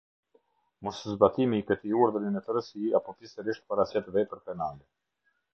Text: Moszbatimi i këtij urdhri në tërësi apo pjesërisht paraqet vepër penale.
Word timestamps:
Moszbatimi 0.87 1.59
i 1.63 1.67
këtij 1.73 1.93
urdhri 1.99 2.33
në 2.37 2.43
tërësi 2.47 2.89
apo 3.01 3.17
pjesërisht 3.21 3.67
paraqet 3.73 4.13
vepër 4.17 4.43
penale. 4.49 4.85